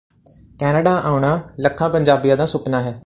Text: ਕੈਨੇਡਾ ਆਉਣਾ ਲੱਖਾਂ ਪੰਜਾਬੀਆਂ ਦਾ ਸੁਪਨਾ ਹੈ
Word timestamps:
ਕੈਨੇਡਾ 0.59 0.95
ਆਉਣਾ 0.99 1.39
ਲੱਖਾਂ 1.59 1.89
ਪੰਜਾਬੀਆਂ 1.89 2.37
ਦਾ 2.37 2.45
ਸੁਪਨਾ 2.45 2.81
ਹੈ 2.81 2.99